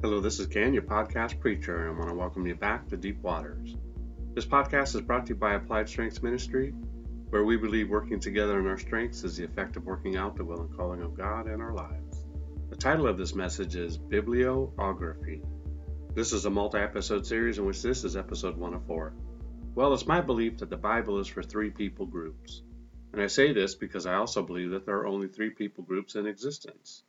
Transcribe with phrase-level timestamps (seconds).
[0.00, 2.96] Hello, this is Ken, your podcast preacher, and I want to welcome you back to
[2.96, 3.74] Deep Waters.
[4.32, 6.72] This podcast is brought to you by Applied Strengths Ministry,
[7.30, 10.44] where we believe working together in our strengths is the effect of working out the
[10.44, 12.24] will and calling of God in our lives.
[12.70, 15.42] The title of this message is Bibliography.
[16.14, 19.12] This is a multi episode series in which this is episode 104.
[19.74, 22.62] Well, it's my belief that the Bible is for three people groups.
[23.12, 26.14] And I say this because I also believe that there are only three people groups
[26.14, 27.02] in existence.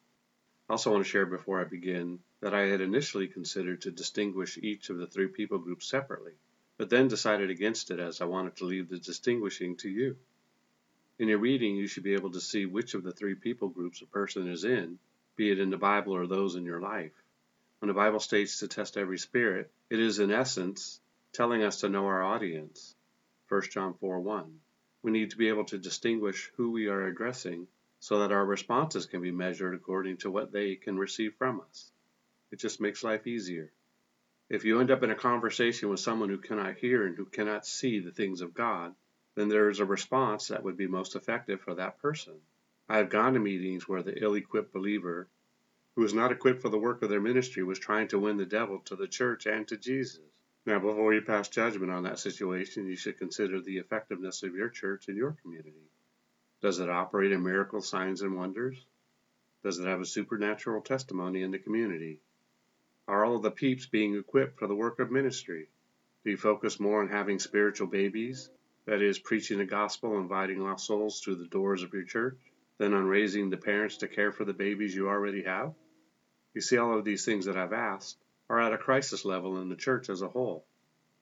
[0.69, 4.55] I also want to share before I begin that I had initially considered to distinguish
[4.55, 6.33] each of the three people groups separately,
[6.77, 10.15] but then decided against it as I wanted to leave the distinguishing to you.
[11.17, 14.03] In your reading, you should be able to see which of the three people groups
[14.03, 14.99] a person is in,
[15.35, 17.23] be it in the Bible or those in your life.
[17.79, 21.01] When the Bible states to test every spirit, it is in essence
[21.33, 22.95] telling us to know our audience.
[23.47, 24.59] 1 John 4 1.
[25.01, 27.67] We need to be able to distinguish who we are addressing
[27.99, 31.91] so that our responses can be measured according to what they can receive from us.
[32.51, 33.71] It just makes life easier.
[34.49, 37.67] If you end up in a conversation with someone who cannot hear and who cannot
[37.67, 38.95] see the things of God,
[39.35, 42.33] then there is a response that would be most effective for that person.
[42.87, 45.27] I have gone to meetings where the ill equipped believer,
[45.95, 48.45] who was not equipped for the work of their ministry, was trying to win the
[48.45, 50.21] devil to the church and to Jesus.
[50.65, 54.69] Now, before you pass judgment on that situation, you should consider the effectiveness of your
[54.69, 55.89] church and your community.
[56.61, 58.85] Does it operate in miracle signs and wonders?
[59.63, 62.19] Does it have a supernatural testimony in the community?
[63.07, 65.69] Are all of the peeps being equipped for the work of ministry?
[66.25, 68.49] Do you focus more on having spiritual babies,
[68.85, 72.37] that is, preaching the gospel, inviting lost souls through the doors of your church,
[72.77, 75.73] than on raising the parents to care for the babies you already have?
[76.53, 78.17] You see, all of these things that I've asked
[78.49, 80.65] are at a crisis level in the church as a whole.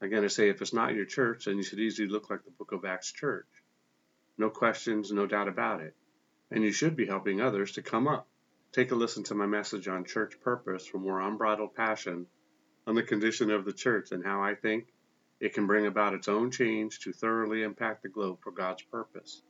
[0.01, 2.49] Again, I say if it's not your church, then you should easily look like the
[2.49, 3.45] book of Acts church.
[4.38, 5.95] No questions, no doubt about it.
[6.52, 8.27] And you should be helping others to come up.
[8.71, 12.27] Take a listen to my message on church purpose for more unbridled passion
[12.85, 14.94] on the condition of the church and how I think
[15.39, 19.41] it can bring about its own change to thoroughly impact the globe for God's purpose.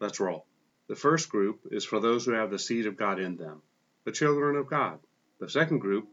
[0.00, 0.46] Let's roll.
[0.86, 3.62] The first group is for those who have the seed of God in them,
[4.04, 5.00] the children of God.
[5.40, 6.08] The second group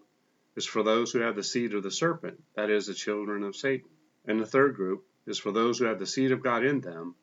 [0.56, 3.56] is for those who have the seed of the serpent, that is, the children of
[3.56, 3.90] Satan.
[4.26, 7.16] And the third group is for those who have the seed of God in them,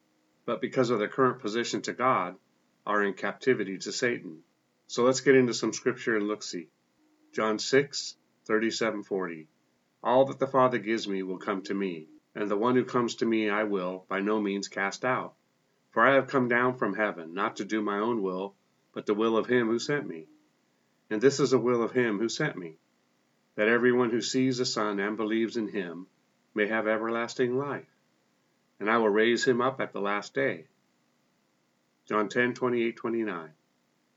[0.48, 2.34] but because of their current position to God,
[2.86, 4.38] are in captivity to Satan.
[4.86, 6.69] So let's get into some scripture and look see.
[7.34, 8.16] John 6,
[8.47, 9.47] 37 40.
[10.03, 13.16] All that the Father gives me will come to me, and the one who comes
[13.16, 15.34] to me I will by no means cast out.
[15.91, 18.54] For I have come down from heaven, not to do my own will,
[18.94, 20.28] but the will of him who sent me.
[21.10, 22.78] And this is the will of him who sent me,
[23.56, 26.06] that everyone who sees the Son and believes in him
[26.54, 27.97] may have everlasting life
[28.81, 30.66] and I will raise him up at the last day.
[32.06, 33.50] John 10 28 29.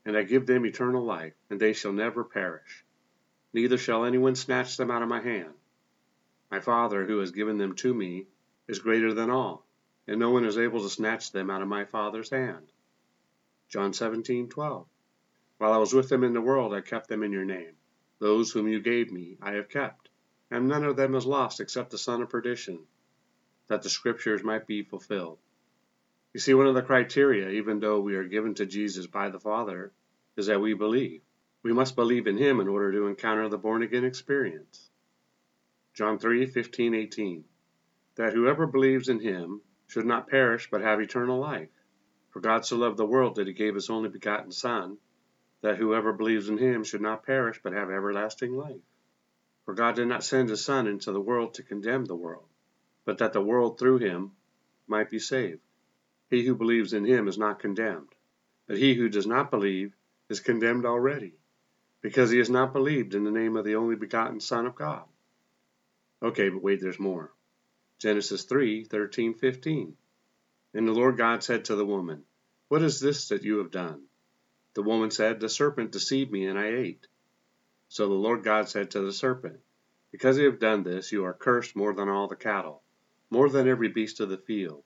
[0.04, 2.84] And I give them eternal life, and they shall never perish,
[3.52, 5.54] neither shall anyone snatch them out of my hand.
[6.50, 8.26] My Father, who has given them to me,
[8.68, 9.66] is greater than all,
[10.06, 12.66] and no one is able to snatch them out of my Father's hand.
[13.68, 14.86] John 17 12.
[15.58, 17.74] While I was with them in the world, I kept them in your name.
[18.18, 20.08] Those whom you gave me, I have kept,
[20.50, 22.86] and none of them is lost except the son of perdition
[23.68, 25.38] that the scriptures might be fulfilled.
[26.34, 29.38] You see, one of the criteria, even though we are given to Jesus by the
[29.38, 29.92] Father,
[30.36, 31.22] is that we believe.
[31.62, 34.90] We must believe in Him in order to encounter the born again experience.
[35.94, 37.44] John 3 15, 18.
[38.16, 41.70] That whoever believes in Him should not perish but have eternal life.
[42.30, 44.98] For God so loved the world that He gave His only begotten Son,
[45.60, 48.80] that whoever believes in Him should not perish but have everlasting life.
[49.66, 52.48] For God did not send His Son into the world to condemn the world
[53.04, 54.32] but that the world through him
[54.86, 55.60] might be saved.
[56.30, 58.14] He who believes in him is not condemned,
[58.66, 59.94] but he who does not believe
[60.28, 61.34] is condemned already,
[62.00, 65.04] because he has not believed in the name of the only begotten Son of God.
[66.22, 67.32] Okay, but wait, there's more.
[67.98, 69.96] Genesis 3 13, 15.
[70.74, 72.24] And the Lord God said to the woman,
[72.68, 74.04] What is this that you have done?
[74.74, 77.06] The woman said, The serpent deceived me, and I ate.
[77.88, 79.60] So the Lord God said to the serpent,
[80.10, 82.81] Because you have done this, you are cursed more than all the cattle
[83.32, 84.84] more than every beast of the field.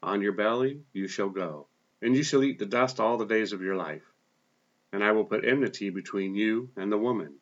[0.00, 1.66] On your belly you shall go,
[2.00, 4.04] and you shall eat the dust all the days of your life.
[4.92, 7.34] And I will put enmity between you and the woman,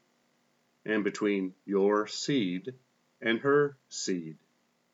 [0.86, 2.72] and between your seed
[3.20, 4.38] and her seed.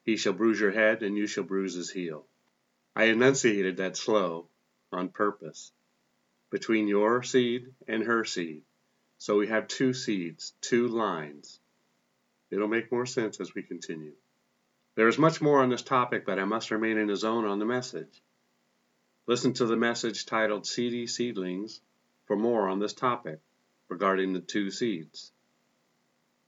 [0.03, 2.27] He shall bruise your head, and you shall bruise his heel.
[2.97, 4.49] I enunciated that slow
[4.91, 5.71] on purpose.
[6.51, 8.63] Between your seed and her seed.
[9.19, 11.61] So we have two seeds, two lines.
[12.51, 14.15] It'll make more sense as we continue.
[14.97, 17.59] There is much more on this topic, but I must remain in the zone on
[17.59, 18.23] the message.
[19.27, 21.81] Listen to the message titled Seedy Seedlings
[22.27, 23.41] for more on this topic
[23.89, 25.33] regarding the two seeds.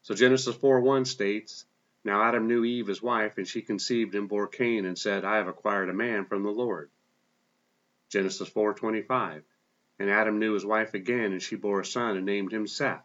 [0.03, 1.67] So Genesis 4:1 states,
[2.05, 5.39] Now Adam knew Eve his wife, and she conceived and bore Cain, and said, I
[5.39, 6.91] have acquired a man from the Lord.
[8.11, 9.43] Genesis 4:25,
[9.99, 13.05] And Adam knew his wife again, and she bore a son, and named him Seth.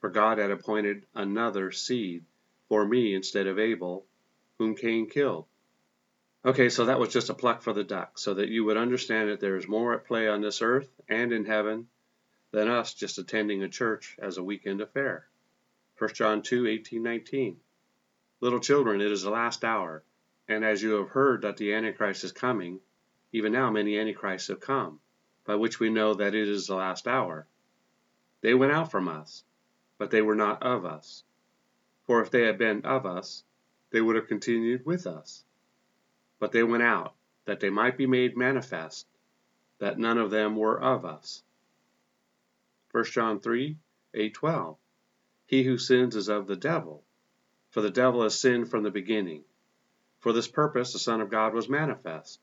[0.00, 2.24] For God had appointed another seed
[2.68, 4.06] for me instead of Abel,
[4.58, 5.46] whom Cain killed.
[6.44, 9.30] Okay, so that was just a pluck for the duck, so that you would understand
[9.30, 11.88] that there is more at play on this earth and in heaven
[12.50, 15.26] than us just attending a church as a weekend affair.
[15.98, 17.60] 1 John 2 18 19.
[18.40, 20.04] Little children, it is the last hour,
[20.46, 22.80] and as you have heard that the Antichrist is coming,
[23.32, 25.00] even now many Antichrists have come,
[25.44, 27.46] by which we know that it is the last hour.
[28.42, 29.44] They went out from us,
[29.96, 31.24] but they were not of us.
[32.06, 33.44] For if they had been of us,
[33.94, 35.44] they would have continued with us.
[36.40, 37.14] But they went out,
[37.44, 39.06] that they might be made manifest,
[39.78, 41.44] that none of them were of us.
[42.90, 43.76] 1 John 3
[44.14, 44.76] 8 12.
[45.46, 47.04] He who sins is of the devil,
[47.70, 49.44] for the devil has sinned from the beginning.
[50.18, 52.40] For this purpose the Son of God was manifest,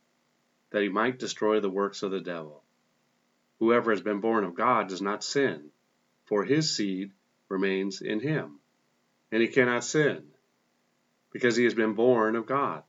[0.69, 2.63] that he might destroy the works of the devil.
[3.59, 5.69] Whoever has been born of God does not sin,
[6.23, 7.11] for his seed
[7.49, 8.61] remains in him,
[9.33, 10.31] and he cannot sin,
[11.31, 12.83] because he has been born of God.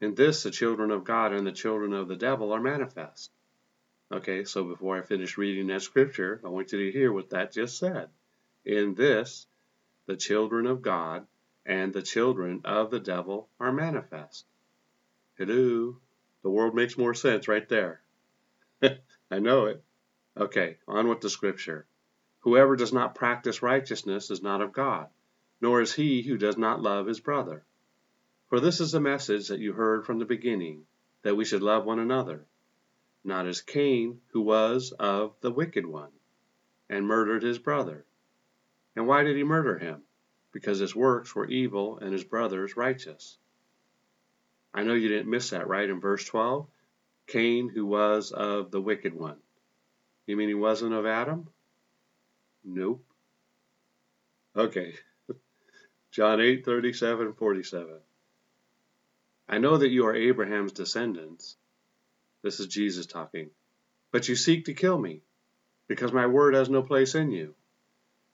[0.00, 3.30] In this, the children of God and the children of the devil are manifest.
[4.12, 7.52] Okay, so before I finish reading that scripture, I want you to hear what that
[7.52, 8.10] just said.
[8.64, 9.46] In this,
[10.06, 11.26] the children of God
[11.64, 14.44] and the children of the devil are manifest.
[15.36, 15.96] Hello.
[16.42, 18.02] The world makes more sense right there.
[18.82, 19.82] I know it.
[20.36, 21.86] Okay, on with the scripture.
[22.40, 25.08] Whoever does not practice righteousness is not of God,
[25.64, 27.64] nor is he who does not love his brother.
[28.48, 30.84] For this is the message that you heard from the beginning,
[31.22, 32.44] that we should love one another,
[33.24, 36.10] not as Cain, who was of the wicked one,
[36.90, 38.04] and murdered his brother.
[38.94, 40.02] And why did he murder him?
[40.52, 43.38] Because his works were evil and his brother's righteous.
[44.74, 45.88] I know you didn't miss that, right?
[45.88, 46.66] In verse 12,
[47.26, 49.38] Cain, who was of the wicked one.
[50.26, 51.48] You mean he wasn't of Adam?
[52.62, 53.02] Nope.
[54.54, 54.92] Okay.
[56.14, 57.92] John 8, 37, 47.
[59.48, 61.56] I know that you are Abraham's descendants.
[62.40, 63.50] This is Jesus talking.
[64.12, 65.22] But you seek to kill me,
[65.88, 67.56] because my word has no place in you.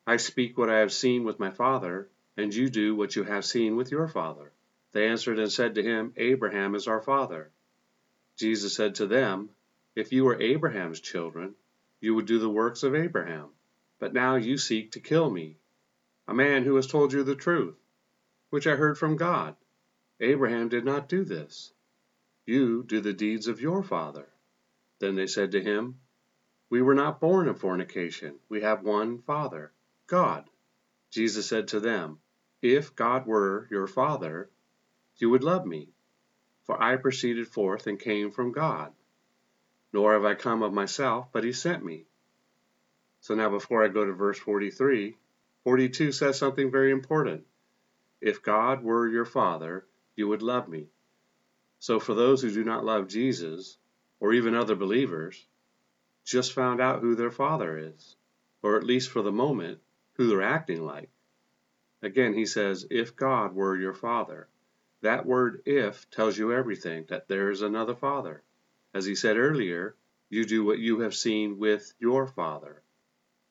[0.07, 3.47] I speak what I have seen with my father, and you do what you have
[3.47, 4.53] seen with your father.
[4.93, 7.51] They answered and said to him, Abraham is our father.
[8.37, 9.49] Jesus said to them,
[9.97, 11.55] If you were Abraham's children,
[11.99, 13.49] you would do the works of Abraham.
[13.99, 15.57] But now you seek to kill me,
[16.31, 17.75] a man who has told you the truth,
[18.51, 19.57] which I heard from God.
[20.21, 21.73] Abraham did not do this.
[22.47, 24.29] You do the deeds of your father.
[25.01, 25.99] Then they said to him,
[26.71, 28.37] We were not born of fornication.
[28.49, 29.73] We have one Father,
[30.07, 30.49] God.
[31.11, 32.21] Jesus said to them,
[32.63, 34.49] If God were your Father,
[35.17, 35.89] you would love me,
[36.63, 38.93] for I proceeded forth and came from God.
[39.93, 42.07] Nor have I come of myself, but he sent me.
[43.21, 45.17] So now, before I go to verse 43,
[45.65, 47.45] 42 says something very important.
[48.21, 49.87] If God were your Father,
[50.17, 50.89] you would love me.
[51.79, 53.79] So for those who do not love Jesus,
[54.21, 55.47] or even other believers,
[56.25, 58.17] just found out who their father is,
[58.63, 59.81] or at least for the moment,
[60.15, 61.09] who they're acting like.
[62.03, 64.49] Again, he says, if God were your father.
[65.03, 68.43] That word if tells you everything, that there is another father.
[68.93, 69.97] As he said earlier,
[70.29, 72.83] you do what you have seen with your father.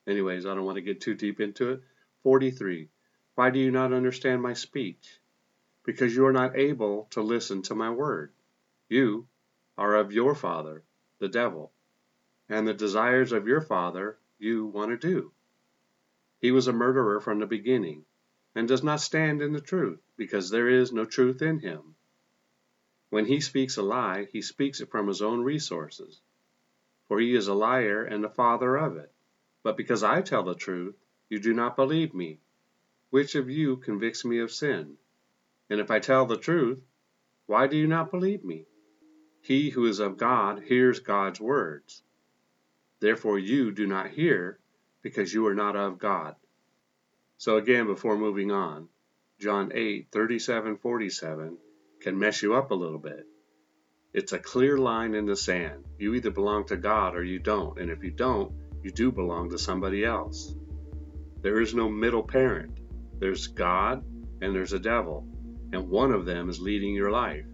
[0.06, 1.82] Anyways, I don't want to get too deep into it.
[2.22, 2.88] 43.
[3.34, 5.20] Why do you not understand my speech?
[5.84, 8.32] because you are not able to listen to my word.
[8.88, 9.26] You
[9.78, 10.84] are of your father,
[11.18, 11.72] the devil,
[12.48, 15.32] and the desires of your father you want to do.
[16.38, 18.04] He was a murderer from the beginning,
[18.54, 21.94] and does not stand in the truth, because there is no truth in him.
[23.08, 26.20] When he speaks a lie, he speaks it from his own resources,
[27.08, 29.12] for he is a liar and the father of it.
[29.62, 30.96] But because I tell the truth,
[31.30, 32.40] you do not believe me.
[33.08, 34.96] Which of you convicts me of sin?
[35.70, 36.82] And if I tell the truth,
[37.46, 38.66] why do you not believe me?
[39.40, 42.02] He who is of God hears God's words.
[43.00, 44.58] Therefore you do not hear,
[45.02, 46.34] because you are not of God.
[47.38, 48.88] So again, before moving on,
[49.38, 51.56] John 8, 37, 47
[52.02, 53.26] can mess you up a little bit.
[54.12, 55.84] It's a clear line in the sand.
[55.96, 59.50] You either belong to God or you don't, and if you don't, you do belong
[59.50, 60.54] to somebody else.
[61.42, 62.78] There is no middle parent.
[63.18, 64.04] There's God
[64.40, 65.26] and there's a devil
[65.72, 67.46] and one of them is leading your life.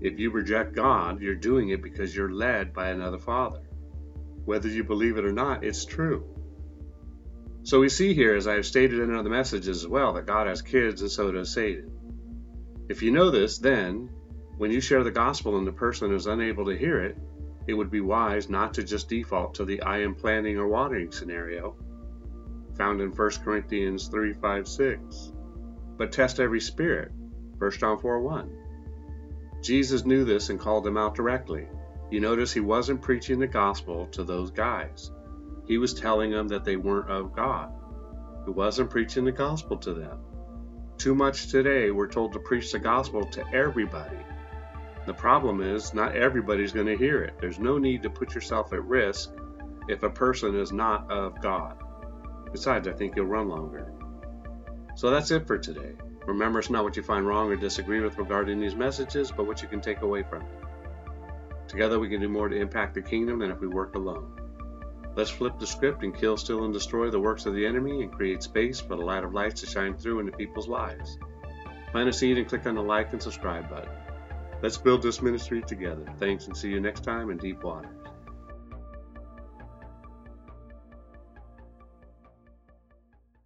[0.00, 3.62] If you reject God, you're doing it because you're led by another Father.
[4.44, 6.24] Whether you believe it or not, it's true.
[7.64, 10.48] So we see here, as I have stated in other messages as well, that God
[10.48, 11.90] has kids and so does Satan.
[12.88, 14.10] If you know this, then,
[14.58, 17.16] when you share the gospel and the person is unable to hear it,
[17.68, 21.12] it would be wise not to just default to the I am planting or watering
[21.12, 21.76] scenario
[22.76, 25.32] found in 1 Corinthians 3 5 6,
[25.96, 27.12] but test every spirit
[27.58, 28.50] 1 John 4 1.
[29.62, 31.68] Jesus knew this and called them out directly.
[32.10, 35.12] You notice he wasn't preaching the gospel to those guys.
[35.66, 37.72] He was telling them that they weren't of God.
[38.44, 40.18] He wasn't preaching the gospel to them.
[40.98, 44.18] Too much today, we're told to preach the gospel to everybody.
[45.06, 47.34] The problem is, not everybody's going to hear it.
[47.40, 49.30] There's no need to put yourself at risk
[49.88, 51.81] if a person is not of God.
[52.52, 53.92] Besides, I think you'll run longer.
[54.94, 55.92] So that's it for today.
[56.26, 59.62] Remember, it's not what you find wrong or disagree with regarding these messages, but what
[59.62, 60.48] you can take away from it.
[61.66, 64.38] Together, we can do more to impact the kingdom than if we work alone.
[65.16, 68.12] Let's flip the script and kill, steal, and destroy the works of the enemy and
[68.12, 71.18] create space for the light of lights to shine through into people's lives.
[71.90, 73.90] Plant a seed and click on the like and subscribe button.
[74.62, 76.06] Let's build this ministry together.
[76.18, 77.90] Thanks and see you next time in Deep Water.